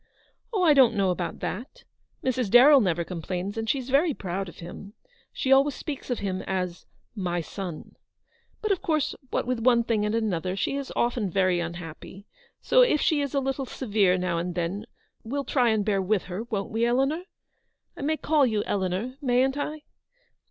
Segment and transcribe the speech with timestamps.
[0.51, 1.83] "Oh, I don't know about that!
[2.23, 2.49] Mrs.
[2.49, 4.93] Darrell never complains, and she's very proud of him.
[5.31, 7.95] She always speaks of him as 'my son.'
[8.63, 12.25] But, of course, what with one thing and another, she is often very unhappy.
[12.63, 14.87] So, if she is a little severe, now and then,
[15.23, 17.25] we'll try and bear with her, won't we, Eleanor?
[17.95, 19.83] I may call you Eleanor, mayn't I